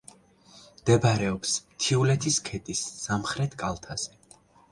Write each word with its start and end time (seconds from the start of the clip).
მდებარეობს 0.79 1.51
მთიულეთის 1.73 2.41
ქედის 2.49 2.81
სამხრეთ 3.05 3.59
კალთაზე. 3.65 4.19